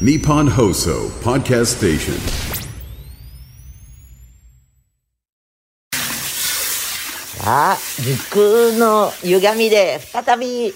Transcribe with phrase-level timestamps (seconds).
[0.00, 2.14] Nippon Hoso Podcast Station.
[7.38, 10.72] さあ時空の歪みで再び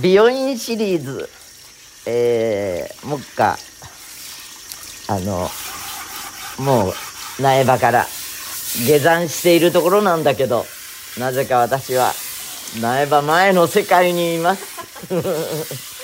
[0.00, 1.28] 美容院シリーズ
[2.06, 3.56] えー、もっか
[5.08, 5.48] あの
[6.64, 6.92] もう
[7.42, 10.66] 苗場から下山しているところなんだけど
[11.18, 12.12] なぜか私は
[12.80, 15.95] 苗場前の世界にいます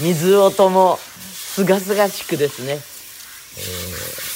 [0.00, 4.32] 水音もすがすがしくですね、えー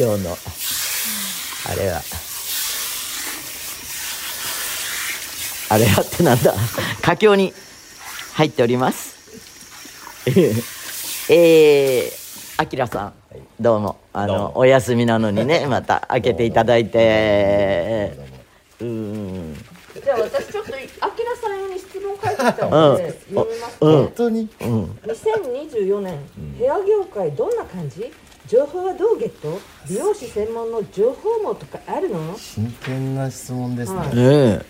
[0.00, 2.00] 今日のあれは
[5.70, 6.54] あれはってなんだ？
[7.02, 7.52] 佳境に
[8.34, 9.16] 入っております。
[11.28, 12.12] えー、
[12.62, 13.14] あきらさん、
[13.58, 13.98] どうも。
[14.12, 18.16] あのお休みなのにねまた開けていただいて。
[18.80, 19.54] うん
[20.00, 20.76] じゃあ私ちょっとあ
[21.10, 22.46] きらさん用に。
[22.46, 24.12] 質問書いてきたので、読みますね、うん。
[24.14, 26.18] 当に2024年
[26.58, 27.58] ヘア業界どん。
[27.58, 28.12] な感じ
[28.46, 34.62] 情報はどうゲット美容師専門の情報網とかあるの真剣な質問ですね、はいね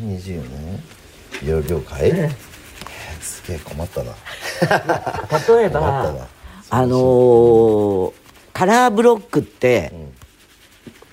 [0.00, 0.82] 2024年
[1.42, 2.30] 美容業界、えー
[3.20, 4.12] すげえ困ったな
[5.56, 6.28] 例えばな
[6.70, 8.12] あのー
[8.54, 9.92] カラーブロックって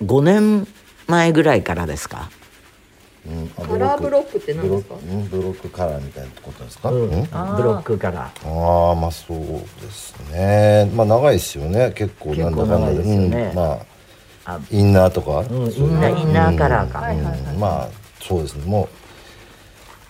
[0.02, 0.66] 5年
[1.06, 2.30] 前ぐらいからですか
[3.28, 3.50] うん。
[3.56, 4.94] あカラーブロックって何ですか？
[4.94, 7.02] ブロックうんブロックカラーみたいなことですか、うん。
[7.02, 7.08] うん。
[7.10, 10.90] ブロックからああまあそうですね。
[10.94, 11.92] まあ長いですよね。
[11.94, 13.02] 結構なんだかんだで。
[13.02, 13.42] すよね。
[13.50, 13.72] うん、ま
[14.44, 17.60] ああインナーとか、うんインナーインナーカラーか、うん。
[17.60, 17.88] まあ
[18.20, 18.64] そうですね。
[18.64, 18.88] も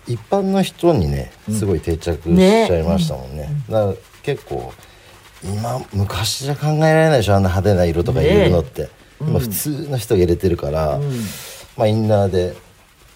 [0.09, 3.49] う一般の人にねすごい定着しねちゃいましたもんね。
[3.69, 4.73] だから結構
[5.45, 7.35] 今昔じゃ考えられないでしょ？
[7.35, 8.89] あんな派手な色とか入れるのって、
[9.21, 10.99] 今普通の人が入れてるから、
[11.77, 12.57] まあインナーで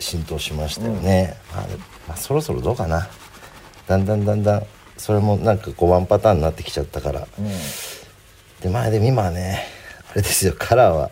[0.02, 1.66] 浸透しましたよね、まあ
[2.08, 3.08] まあそろそろどうかな。
[3.86, 4.66] だんだんだんだん
[4.98, 7.26] それもなんかこうワンパターンになってきちゃったから、
[8.60, 9.64] でまあでも今はね
[10.10, 10.54] あれですよ。
[10.58, 11.10] カラーは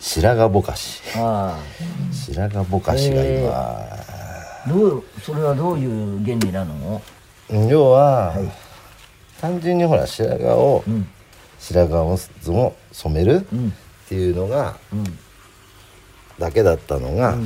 [0.00, 1.00] 白髪ぼかし。
[1.14, 1.58] あ
[2.12, 7.00] 白髪ぼかしが今、あどうそれはどういう原理なの？
[7.68, 8.34] 要は、
[9.40, 10.82] 単純にほら白髪を、
[11.60, 12.18] 白髪を
[12.48, 14.76] も染めるっていうのが、
[16.38, 17.36] だけだったのが、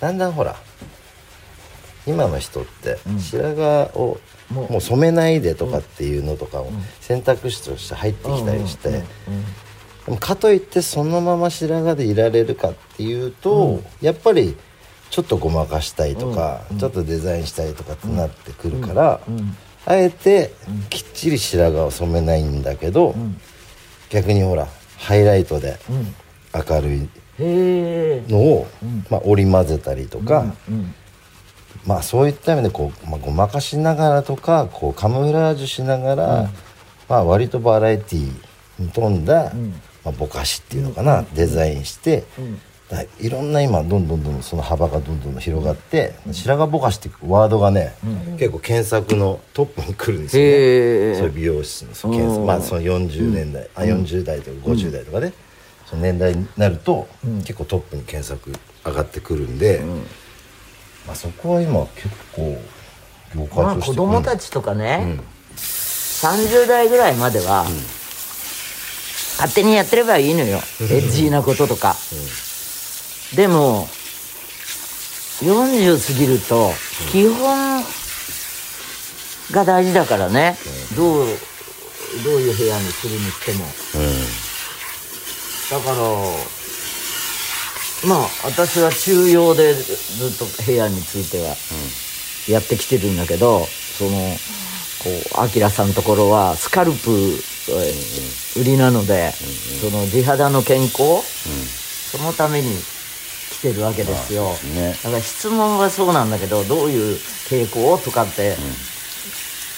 [0.00, 0.56] だんだんほら
[2.06, 3.60] 今の人って白髪
[3.94, 4.18] を
[4.50, 4.80] もう。
[4.80, 9.04] 染めないでとかっていうのとかを選択肢として入ってきたりして、で
[10.08, 14.56] もかといってそのまま白髪でいられるかっていうと、やっぱり
[15.10, 19.20] ちょっとごまかしたいとか、ちょっとデザインしたいとかってなってくるから、
[19.86, 20.52] あえて
[20.88, 23.14] きっちり白髪を染めないんだけど、
[24.08, 24.66] 逆にほら
[24.98, 25.78] ハイライトで
[26.52, 27.08] 明るい
[27.40, 28.66] のを、
[29.10, 30.54] まあ、織り交ぜたりとか、
[31.86, 36.50] まあそういった意味でこう、まあ、ごまかしながらとかこうカムフラージュしながら、
[37.08, 39.52] まあ割とバラエティーに富んだ、
[40.04, 42.24] まあ、ぼかしっていうのかな、デザインして、
[42.90, 47.94] だいろんな今どんどんどんその幅がどんどん広がって、白髪ぼかしってワードがね、
[48.36, 51.18] 結構検索のトップに来るんですよね。
[51.18, 52.46] そういう美容室のその検索。
[52.46, 55.32] まあその40年代、あ40代とか50代とかね、
[55.90, 57.08] その年代になると、
[57.38, 58.52] 結構トップに検索
[58.86, 59.82] 上がってくるんで、
[61.06, 62.62] まあ、そこは今結構
[63.34, 65.18] 業界まあとして、子供たちとかね、
[65.56, 67.66] 30代ぐらいまでは、
[69.38, 70.60] 勝手にやってればいいのよ、エ
[70.98, 71.96] ッジーなこととか、
[73.34, 73.88] でも
[75.40, 76.72] 40過ぎると
[77.10, 77.82] 基本
[79.50, 80.56] が大事だからね、
[80.94, 81.26] どう
[82.24, 83.64] どういう部屋にするにしても、
[85.70, 85.96] だから
[88.08, 89.92] まあ私は中庸でず
[90.34, 91.54] っと部屋については
[92.48, 94.10] やってきてるんだけどその
[95.02, 97.10] こうアキラさんのところはスカルプ
[97.68, 99.30] えー売りなので
[99.80, 101.22] その地肌の健康
[102.10, 102.68] そのために
[103.52, 104.54] 来てるわけですよ。
[104.74, 104.96] ね。
[105.04, 107.16] だから質問はそうなんだけどどういう
[107.48, 108.56] 傾向とかって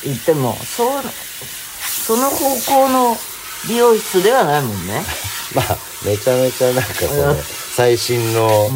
[0.04, 1.02] 言ってもそう
[2.06, 3.16] その方向の
[3.68, 5.02] 美容室ではないもんね
[5.54, 8.68] まあめちゃめちゃなんかその最新の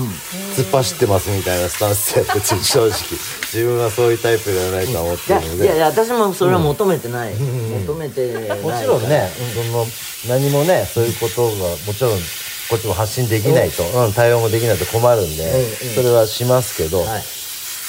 [0.54, 2.90] 突っ走ってますみたいなスタンスでやってて正直。
[3.52, 5.64] 自分はそういうタイプではないとは思ってるので。
[5.64, 8.58] いやいや私もそれは求めてない、求めてない。
[8.60, 9.86] もちろんね、その
[10.28, 11.52] 何もねそういうことが
[11.86, 12.20] もちろん
[12.68, 17.24] こっちも発信できないと、うん、対応もできないと困るんで、それはしますけど、はい。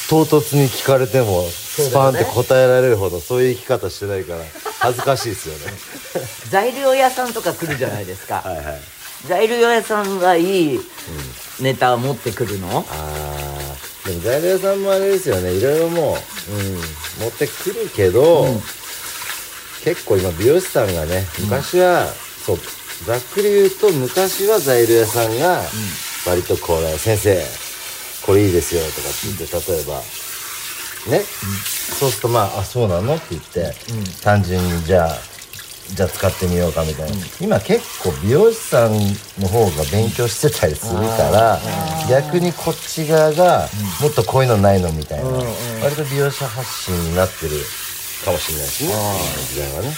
[0.10, 4.40] 唐突に聞かれてもスパンって答えられるほどそういう生き方してないから
[4.80, 5.78] 恥ずかしいですよね。
[6.50, 8.82] 材料屋さんとか来るじゃないですか、はいはい。
[9.28, 10.80] 材料屋さんはいい
[11.60, 15.54] ネタを持ってくるの、あーでも材料屋さんもあれですよね。
[15.54, 16.18] いろいろも
[16.50, 18.46] うん、持ってくるけど、
[19.84, 22.08] 結構今美容師さんがね昔は、
[22.46, 22.60] そう
[23.06, 25.62] ざっくり言うと昔は材料屋さんが
[26.26, 27.44] 割とこう、先生
[28.26, 30.02] これいいですよ」とかって言って例えば
[31.06, 31.24] ね、
[32.00, 33.76] そうするとまあ「あそうなの?」って言って、
[34.24, 35.18] 単純にじゃあ
[35.94, 38.92] じゃあ使ってみようかみたいな、今結構美容師さん
[39.40, 41.62] の方が勉強してたりするから
[42.10, 43.70] 逆にこっち側が
[44.02, 45.26] もっとこういうのないのみたいな、
[45.82, 47.52] 割と美容師発信になってる
[48.26, 48.90] かもしれないですね
[49.54, 49.98] 時代はね。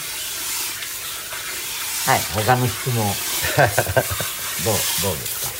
[2.05, 2.21] はい。
[2.33, 2.95] 他の質問
[4.65, 5.51] どうどうですか？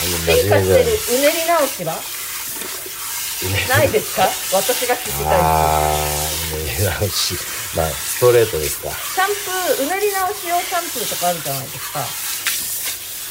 [0.00, 0.48] 進化してる。
[0.48, 1.98] 真面目じゃないうねり直しは？
[3.68, 4.28] ないですか？
[4.52, 5.94] 私が聞きたいああ
[6.54, 7.34] ね直し。
[7.76, 8.90] まあストレートですか。
[8.90, 12.00] シャンプーうねり直し用シャンプーとかあるじゃないですか。
[12.00, 12.06] あ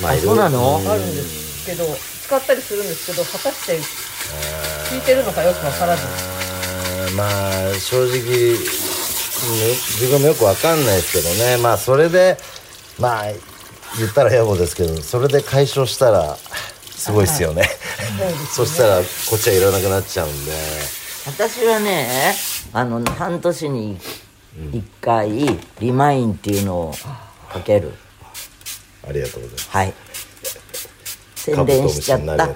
[0.01, 0.81] まいろいろそうなの？
[0.91, 1.85] あるんですけど
[2.25, 3.79] 使ったりするんですけど果たして
[4.89, 6.03] 効いてるのかよくわからず。
[6.03, 8.57] あーまあ正直ね
[9.99, 11.57] 自分もよくわかんないですけどね。
[11.57, 12.37] まあそれで
[12.97, 13.23] まあ
[13.97, 16.37] 言ったら野暮ですけどそれで解消したら
[16.99, 17.63] すごいですよね。
[18.51, 19.03] そしたらこ
[19.35, 20.51] っちはいらなくなっちゃうんで。
[21.25, 22.33] 私はね
[22.73, 23.97] あの半年に
[24.71, 26.93] 1回リマインっていうのを
[27.51, 27.93] かける。
[29.07, 29.69] ありがとうございます。
[29.69, 29.93] はい。
[31.35, 32.47] 宣伝しちゃった。
[32.47, 32.53] ね。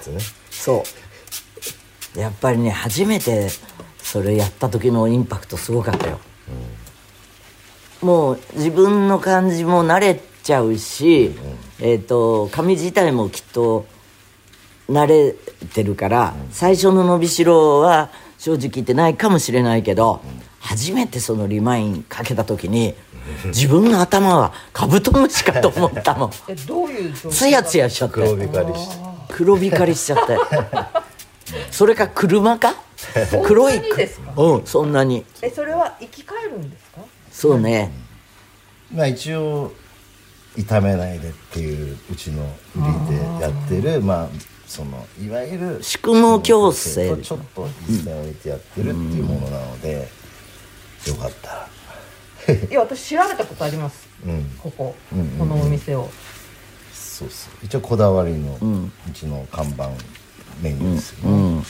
[0.51, 0.83] そ
[2.15, 2.19] う。
[2.19, 3.49] やっぱりね初めて
[3.97, 6.19] それやった時のインパクトすごかったよ、
[8.01, 11.31] もう自分の感じも慣れちゃうし、
[11.79, 13.85] えっ、と髪自体もきっと
[14.89, 15.33] 慣れ
[15.73, 20.21] てるから、最初の伸びしろは正直言ってないかもしれないけど、
[20.59, 22.95] 初めてそのリマインかけた時に
[23.47, 26.31] 自分の頭はカブトムシかと思ったもん。
[26.47, 28.95] えどういうツヤツヤしちゃって黒光りして。
[29.29, 30.37] 黒光りしちゃって
[31.71, 32.75] それか車か？
[33.45, 33.81] 黒い
[34.37, 35.25] うんそんなに。
[35.41, 37.01] えそれは生き返るんですか？
[37.31, 37.91] そうね。
[38.93, 39.71] まあ一応
[40.57, 42.43] 炒めないでっていううちの
[42.75, 44.27] 売りでやってるまあ
[44.73, 50.09] そのいわゆる宿毛矯正とちょっと一線置いてやってるっていうものなので、
[51.07, 51.67] よかった
[52.47, 52.55] ら。
[52.55, 54.07] いや私調べたことあります。
[54.25, 55.37] うんここ、うんうんうん。
[55.37, 56.09] このお店を
[56.91, 57.53] そうそう。
[57.61, 59.89] 一応こだわりのんうちの看板
[60.59, 61.57] メニューですよね、うん。
[61.57, 61.63] うん。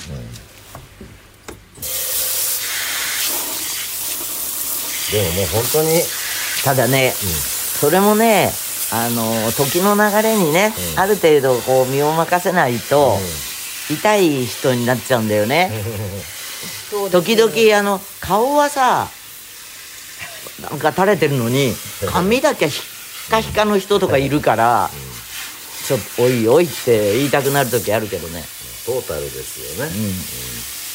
[5.12, 6.02] でももう本当に
[6.64, 8.50] ただね、それもね
[8.96, 13.18] あの時の流れにね、ある程度こう身を任せないと、
[13.90, 15.72] 痛い人になっちゃうんだよね、
[16.92, 19.10] そうです時々あの顔はさ
[20.70, 21.74] なんか垂れてるのに
[22.06, 22.82] 髪だけひ
[23.26, 24.92] っかひかの人とかいるから、
[25.88, 28.46] ちょっとおいおいって言いたくなる時あるけどね。
[28.86, 29.92] トータルですよね、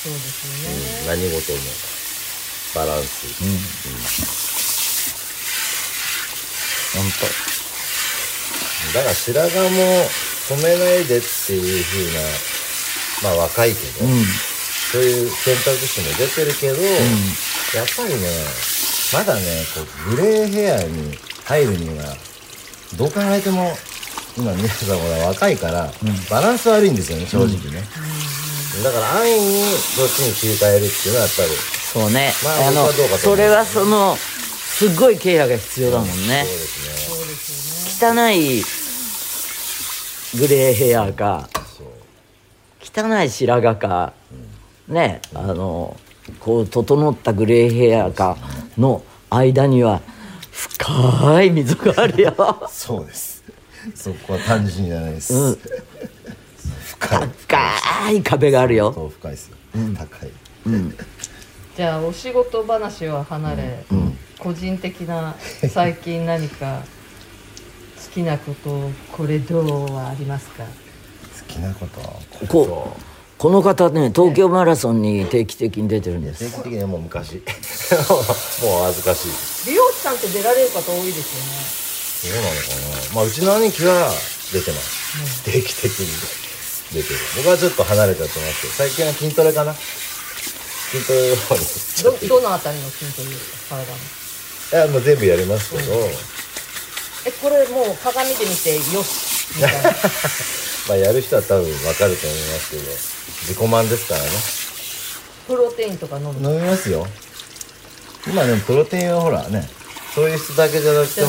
[0.05, 0.47] そうです
[1.09, 1.19] よね。
[1.19, 1.59] 何事も
[2.77, 3.27] バランス、
[6.95, 7.05] 本
[8.95, 10.09] だから白髪も
[10.49, 14.07] 染めないでっていう風なまあ若いけど、
[14.93, 16.83] そういう選択肢も出てるけど、
[17.77, 18.21] やっぱりね
[19.13, 19.81] まだねこ
[20.13, 21.13] うグレーヘアに
[21.45, 22.17] 入るには
[22.97, 23.77] どう考えても
[24.37, 25.91] 今皆さんほら若いから、
[26.31, 27.83] バランス悪いんですよね正直ね、
[28.85, 31.49] だから安易にそっちに切り替えるっていうのはやっぱり
[31.93, 32.87] 当そうね、まああの
[33.19, 36.13] それはそのすっごいケアが必要だもんね。
[36.13, 37.08] そうですね
[38.01, 38.63] 汚い
[40.39, 41.49] グレーヘアか
[42.81, 44.13] 汚い白髪か、
[44.87, 45.97] ねあの
[46.39, 48.37] こう整ったグレーヘアか
[48.77, 50.01] の間には
[50.53, 52.69] 深い溝があるよ。
[52.71, 53.43] そうです。
[53.97, 55.59] そこは単純じゃないです、うん。
[57.01, 57.29] 深い。
[57.29, 58.93] 深い壁があるよ。
[58.93, 59.57] そう深いですよ、
[59.97, 60.31] 高い。
[61.77, 63.85] じゃあお仕事話は離れ、
[64.39, 65.35] 個人的な
[65.69, 66.98] 最近何か好
[68.13, 70.65] きなことこれどうはありますか？
[70.65, 70.71] 好
[71.47, 72.01] きなこと。
[72.47, 73.03] こう
[73.39, 76.45] この方ね東京マラソンに定期的に出てるんです。
[76.45, 77.35] 定期的にはもう昔。
[78.63, 79.71] もうお恥ずかしい。
[79.71, 82.57] 美容師さんって出られる方多いですそうなのか
[83.11, 83.15] な。
[83.15, 84.11] まあうちの兄貴は
[84.53, 86.07] 出てます、定期的に
[86.93, 87.21] 出てる。
[87.37, 89.75] 僕はちょっと離れちゃってますけど最近は筋トレかな。
[89.75, 94.85] 筋トレの方によねどどのあたりの筋トレですか体の？
[94.87, 95.83] いやもう全部やりますけど、
[97.29, 99.55] えこれもう鏡で見てよし。
[99.57, 99.91] みたいな
[100.89, 102.83] まあやる人は多分わかると思いますけど
[103.47, 104.31] 自己満ですからね。
[105.47, 106.51] プロテインとか飲む。
[106.51, 107.07] 飲みますよ。
[108.27, 109.69] 今でもプロテインはほらね
[110.15, 111.29] そういう人だけじゃなくても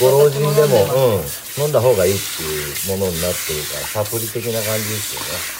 [0.00, 1.20] ご老人でも
[1.58, 5.58] うん、飲んだ方がいいっていうものになってるからサプリ的な感じですよね。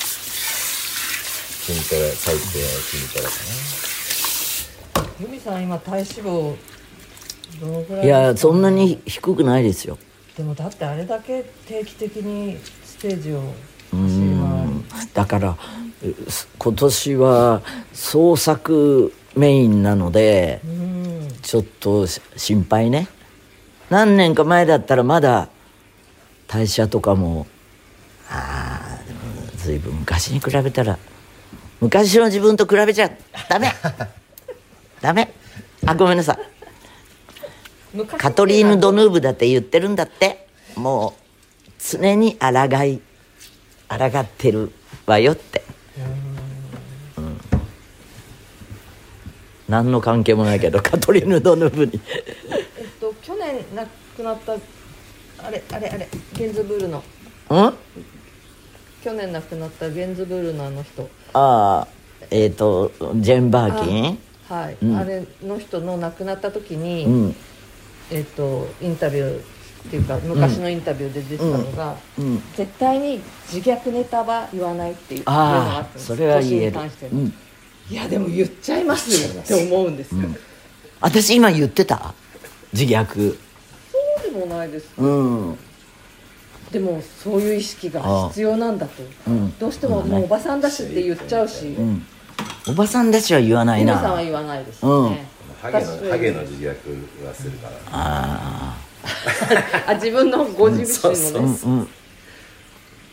[1.68, 3.30] 筋トレ最低筋トレか
[5.20, 6.56] 由美さん今体脂肪
[8.02, 9.98] いいやそんなに低くないですよ。
[10.36, 13.42] でもだってあれだけ定期的にステージを
[13.92, 14.84] うん。
[15.12, 15.56] だから
[16.58, 17.62] 今年は
[17.92, 20.60] 創作メインなので
[21.42, 23.08] ちょっとし心配ね。
[23.90, 25.48] 何年か前だったらまだ
[26.46, 27.46] 代謝とかも
[28.30, 29.18] ああでも
[29.56, 30.98] 随分昔に比べたら
[31.80, 33.10] 昔の自分と比べちゃ
[33.48, 33.72] ダメ。
[35.00, 35.32] ダメ。
[35.86, 36.38] あごめんなさい。
[36.38, 36.57] 昔
[38.06, 40.46] カトリーヌ・ドヌーブだって言ってるんだって。
[40.76, 42.48] もう常に抗
[42.84, 43.00] い
[43.88, 44.70] 抗ってる
[45.06, 45.62] わよって。
[47.16, 47.40] うん。
[49.68, 52.00] 何の関係もないけどカトリーヌ・ドヌーブに。
[52.78, 53.86] えっと去年亡
[54.16, 54.52] くなった
[55.44, 57.02] あれあれあれゲンズブールの。
[57.50, 57.74] うん？
[59.02, 61.08] 去年亡くなったゲンズブールのあの人。
[61.32, 61.88] ああ
[62.30, 64.18] えっ、とジェーン・バーキン？
[64.48, 64.96] はい、うん。
[64.96, 67.36] あれの人の亡くなった時に、うん
[68.10, 69.42] えっとインタビューっ
[69.90, 73.20] ていうか昔のインタビューで出てたのが、うん絶対に
[73.52, 77.34] 自虐ネタは言わないっていうのがああったんですあそれは言え年にる関して、うん、
[77.90, 80.22] いやでも言っちゃいますよって思うんですよ、
[81.00, 82.14] 私今言ってた？
[82.72, 83.36] 自虐。
[83.92, 85.06] そうでもないですう
[85.52, 85.58] ん。
[86.70, 89.58] でもそういう意識が必要なんだと、うん。
[89.58, 92.02] どうしてももうおばさんだしって言っちゃうし、うん。
[92.68, 93.98] おばさんたちは言わないな。
[93.98, 95.22] さんは言わないですよね、な
[95.60, 97.74] ハゲのハゲの自虐はするから。
[97.90, 98.76] あ
[99.86, 101.42] あ自分のご自身の。
[101.42, 101.82] ね、そうんう。
[101.82, 101.88] ん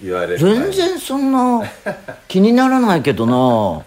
[0.03, 0.37] 言われる。
[0.37, 1.63] 全然そんな
[2.27, 3.85] 気にならないけどな。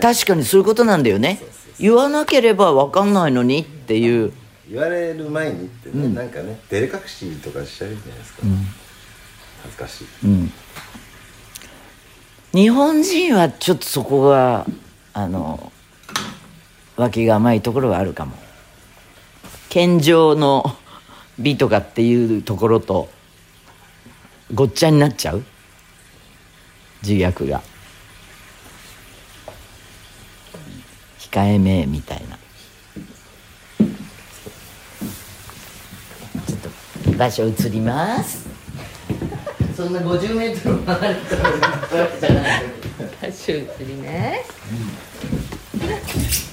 [0.00, 1.40] 確かにそういうことなんだよね。
[1.78, 4.32] 言わなければ分かんないのにっていう。
[4.68, 8.42] 言われる前にってね、なんかね照れ隠しとかしちゃうじゃないですか、
[9.62, 10.06] 恥ずかしい。
[10.24, 10.52] うん。
[12.52, 14.66] 日本人はちょっとそこが
[15.14, 15.72] あの
[16.98, 18.36] 脇が甘いところはあるかも。
[19.68, 20.76] 健常の
[21.38, 23.08] 美とかっていうところと
[24.52, 25.44] ごっちゃになっちゃう？
[27.02, 27.62] 自虐が。
[31.20, 32.36] 控えめみたいな。
[36.46, 38.48] ちょっと場所移ります。
[39.76, 42.62] そんな50メートル離れたらじゃない。
[43.20, 44.44] 最終移りね
[45.72, 46.47] これ読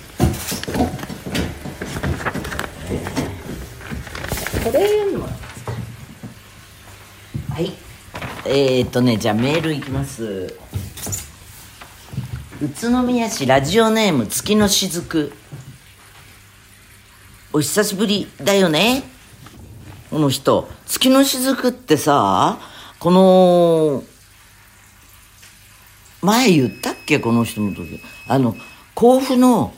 [4.70, 5.28] んでも
[7.50, 7.72] はい。
[8.46, 10.58] えー、っとねじゃあメールいきます。
[12.62, 15.34] 宇都宮市ラジオネーム月の雫。
[17.54, 19.04] お久しぶりだよね。
[20.10, 20.70] この人。
[20.86, 22.60] 月の雫ってさ
[23.00, 24.04] この
[26.22, 27.20] 前言ったっけ？
[27.20, 28.02] この人の時。
[28.28, 28.56] あの
[28.94, 29.74] 甲府の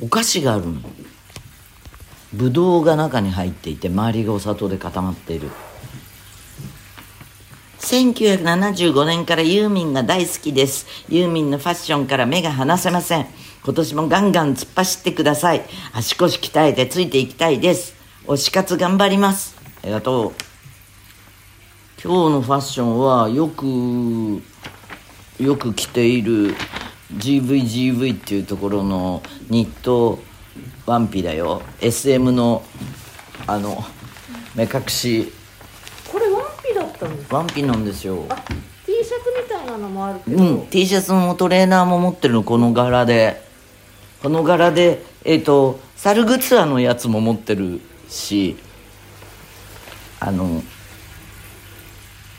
[0.00, 0.80] お菓子があるの。
[2.32, 5.50] ぶどうが中に入っていて周りがお砂糖で固まっている。
[7.80, 10.86] 1975年からユーミンが大好きです。
[11.08, 13.26] ユーミンのファッションから目が離せません。
[13.64, 15.62] 今年もガンガン突っ走ってください。
[15.94, 17.94] 足腰鍛えてついていきたいです。
[18.26, 19.56] 推し活頑張ります。
[19.82, 20.32] ありがとう。
[22.02, 24.42] 今日のファッションはよく
[25.42, 26.54] よく着ている
[27.14, 30.18] GVGV っていうところのニット。
[30.86, 31.62] ワンピだよ。
[31.80, 32.62] SM の
[33.46, 33.84] あの
[34.54, 35.32] 目隠し。
[36.10, 38.24] これワンピだったんですワンピなんですよ。
[38.28, 38.36] あ
[38.86, 43.46] T シャツみたいなのもあるけど、うん T シャツもトレーナーも持ってるのこの柄で。
[44.22, 48.56] この柄でえっ、とサルグツアーのやつも持ってるし
[50.20, 50.62] あの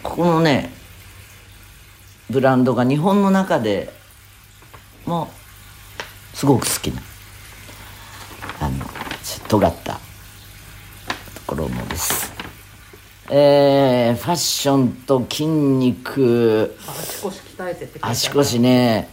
[0.03, 0.71] ここのね
[2.29, 3.93] ブランドが日本の中で
[5.05, 5.31] も
[6.33, 7.01] すごく好きな
[8.69, 8.85] あの
[9.47, 9.99] 尖ったと
[11.47, 12.31] ころのです。
[13.31, 16.75] えー、ファッションと筋肉。
[16.87, 19.09] 足腰鍛えてって足腰ね。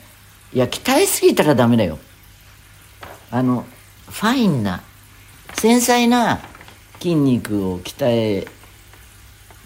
[0.53, 1.99] いや鍛えすぎたらダメだよ。
[3.31, 3.65] あの
[4.09, 4.83] ファインな
[5.55, 6.41] 繊細な
[6.99, 8.47] 筋肉を鍛え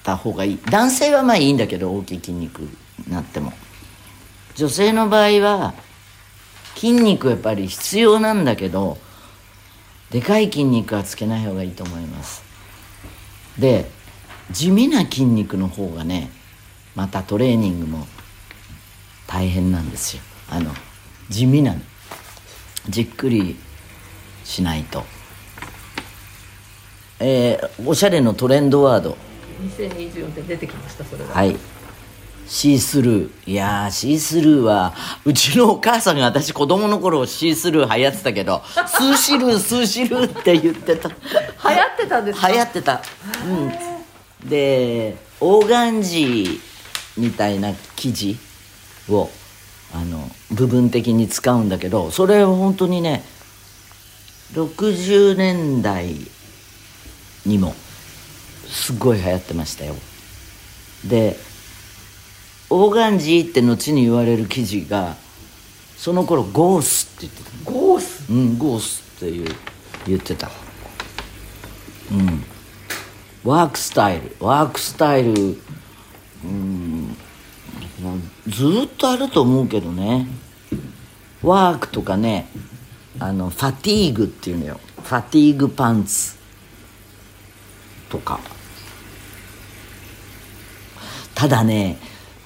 [0.04, 0.58] た方がいい。
[0.70, 2.70] 男性はまあいいんだけど大きい筋肉に
[3.08, 3.52] なっても。
[4.54, 5.74] 女性の場合は
[6.76, 8.98] 筋肉やっぱり必要なんだけど
[10.10, 12.42] でかい筋肉はつけない方がいいと思います。
[13.58, 13.90] で
[14.50, 16.30] 地味な筋肉の方がね
[16.96, 18.06] またトレーニングも
[19.26, 20.22] 大変なんですよ。
[20.48, 20.72] あの
[21.28, 21.80] 地味なの。
[22.88, 23.56] じっくり
[24.44, 25.04] しないと。
[27.20, 29.16] えーおしゃれのトレンドワード。
[29.62, 31.56] 2024って出てきましたそれが、はい
[32.52, 33.52] シースルー。
[33.52, 34.92] いやーシースルーは
[35.24, 41.08] うちのお母さんが私子供の頃シースルー流行ってたけど「スーシルースーシルー」って言ってた。
[41.08, 42.48] 流行ってたんですか？
[42.48, 43.02] 流行ってた。
[43.46, 44.48] うん。
[44.48, 46.60] でオーガンジー
[47.18, 48.36] みたいな生地
[49.08, 49.30] を
[49.94, 53.22] あの部分的に使うんだけどそれは本当にね
[54.54, 56.16] 60年代
[57.46, 57.74] にも
[58.66, 59.94] すごい流行ってましたよ。
[61.04, 61.38] で
[62.70, 65.16] オーガンジーって後に言われる生地が
[65.96, 68.32] その頃ゴースって言ってたゴース？
[68.32, 69.54] うんゴースっていう
[70.06, 70.50] 言ってた。
[72.10, 72.44] うん。
[73.44, 74.36] ワークスタイル。
[74.40, 75.58] ワークスタイル
[76.44, 77.16] うん
[78.02, 78.14] まあ
[78.48, 80.26] ずーっとあると思うけどね。
[81.42, 82.48] ワークとかね
[83.18, 84.80] あのファティーグっていうのよ。
[85.02, 86.36] ファティーグパンツ。
[88.08, 88.40] とか。
[91.34, 91.98] ただね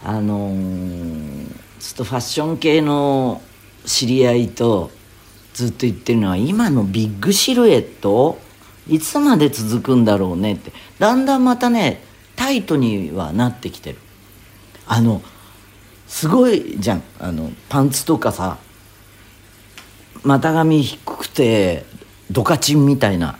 [0.05, 3.43] あのーちょっとファッション系の
[3.85, 4.91] 知り合いと
[5.53, 8.39] ずっと言ってるのは今のビッグシルエット？
[8.89, 10.73] いつまで続くんだろうねって。
[10.99, 12.03] だんだんまたね
[12.37, 13.99] タイトにはなってきてる。
[14.87, 15.21] あの
[16.07, 17.03] すごいじゃん。
[17.19, 18.57] あのパンツとかさ
[20.23, 21.85] 股上低くて
[22.31, 23.39] ドカチンみたいな。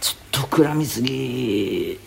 [0.00, 1.98] ちょっと膨らみすぎ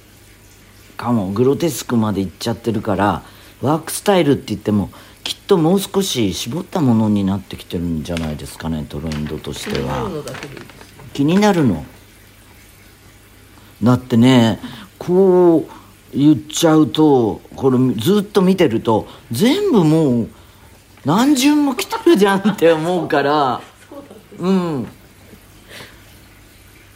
[0.98, 3.24] かもグロテスクまでいっちゃってるから
[3.64, 4.92] ワークスタイルって言っても
[5.24, 10.12] きっともう少し絞ったものになってきてるんじゃないですかねトレンドとしては。
[11.14, 11.86] 気になるの
[13.82, 14.60] だってね
[15.00, 20.30] こう言っちゃうとこれずっと見てると全部もう
[21.06, 23.62] 何巡も来てるじゃんって思うから
[24.40, 24.88] うん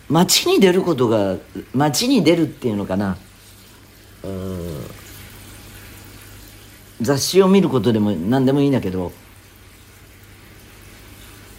[0.10, 1.36] 街に出ることが
[1.74, 3.18] 街に出るっていうのかな。
[4.24, 4.82] うん
[7.02, 9.12] 雑誌を見ることでも何でもいいんだけど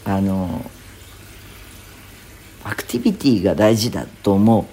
[0.05, 0.71] あの
[2.65, 4.67] アクティビティが大事だと思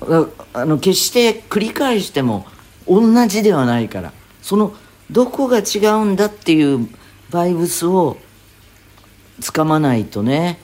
[0.00, 0.32] う。
[0.52, 2.46] あの決して繰り返しても
[2.86, 4.74] 同じではないからその
[5.10, 6.88] どこが違うんだっていう
[7.30, 8.18] バイブスを
[9.40, 10.58] つかまないとね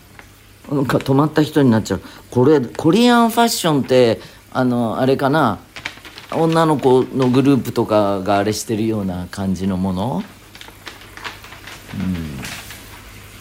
[0.70, 2.02] なんか止まった人になっちゃう。
[2.30, 4.20] これコリアンファッションって
[4.52, 5.58] あのあれかな？
[6.36, 10.22] 女の子のグループとかがあれしてるような感じのもの？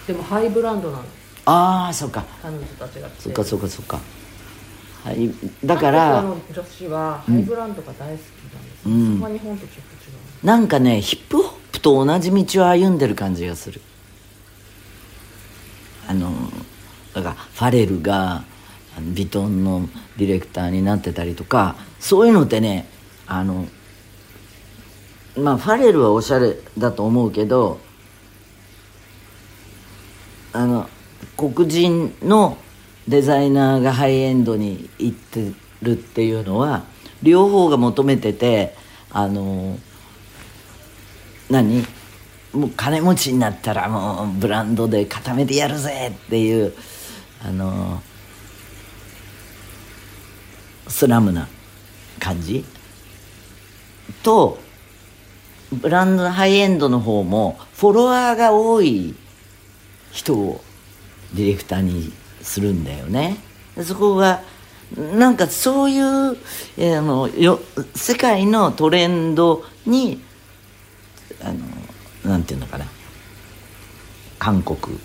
[0.08, 1.04] でもハイブランドなの。
[1.46, 2.26] ああそっか。
[2.42, 4.00] 彼女たちがそっかそっかそっか。
[5.04, 5.32] はい
[5.66, 8.20] だか韓ら国の女子はハイブランドが大好きなんで
[8.78, 9.14] す、うん。
[9.16, 10.46] そこは日本とちょっと違う。
[10.46, 13.82] なんかねヒップホップと同じ道を歩んでる感じがする。
[16.08, 16.32] あの
[17.14, 18.44] だからファレルが
[18.98, 22.88] ヴィトンのディレクターになってたりとかそういうのってね
[23.26, 23.68] あの
[25.38, 27.80] まあファレルはおしゃれだと思うけど
[30.54, 30.90] あの
[31.38, 32.58] 黒人の
[33.08, 36.84] デザイナーがハイエンドに行ってるっていうのは
[37.24, 38.76] 両方が求めてて
[39.10, 39.78] あの
[41.50, 41.86] 何？
[42.54, 46.74] もう金持ちになったらもうブランドで固めてやるぜっていう
[47.42, 48.04] あの
[50.92, 51.48] スラムな
[52.20, 52.64] 感じ？
[54.24, 54.60] と
[55.72, 59.16] ブランドのハイエンドの方もフォロワーが多い
[60.12, 60.62] 人を
[61.34, 63.38] ディレクターにするんだよね。
[63.82, 64.42] そこが
[64.98, 66.38] なんかそういう、
[66.78, 67.62] えーのよ
[67.96, 70.22] 世界のトレンドに
[71.42, 71.60] あの
[72.30, 72.86] なんていうのかな。
[74.38, 75.00] 韓国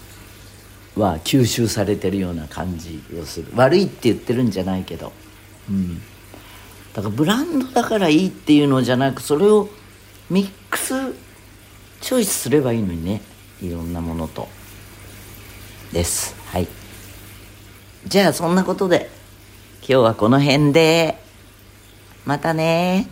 [0.97, 3.47] は吸収されてるような感じをする。
[3.55, 5.13] 悪いって言ってるんじゃないけど。
[5.71, 6.03] うん。
[6.95, 9.69] だからブランドだからいいっていうのじゃなくそれを
[10.31, 10.95] ミックス
[12.01, 13.21] チョイスすればいいのにね
[13.61, 14.49] いろんなものと。
[15.93, 16.35] です。
[16.47, 16.69] はい。
[18.07, 19.11] じゃあそんなことで
[19.81, 21.25] 今日はこの辺で。
[22.25, 23.07] またね